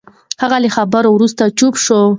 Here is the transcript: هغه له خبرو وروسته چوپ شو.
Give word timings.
هغه 0.41 0.57
له 0.63 0.69
خبرو 0.75 1.09
وروسته 1.13 1.43
چوپ 1.57 1.73
شو. 1.83 2.01